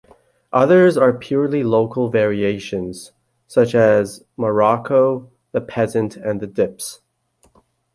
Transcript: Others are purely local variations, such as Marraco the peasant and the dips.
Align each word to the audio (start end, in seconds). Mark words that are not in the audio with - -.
Others 0.51 0.97
are 0.97 1.13
purely 1.13 1.61
local 1.63 2.09
variations, 2.09 3.11
such 3.45 3.75
as 3.75 4.25
Marraco 4.35 5.29
the 5.51 5.61
peasant 5.61 6.17
and 6.17 6.39
the 6.41 6.47
dips. 6.47 7.01